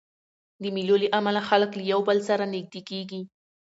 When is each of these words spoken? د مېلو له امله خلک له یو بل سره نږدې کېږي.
د 0.61 0.63
مېلو 0.75 0.95
له 1.03 1.07
امله 1.19 1.41
خلک 1.49 1.71
له 1.75 1.83
یو 1.91 1.99
بل 2.07 2.17
سره 2.29 2.43
نږدې 2.53 2.81
کېږي. 2.89 3.21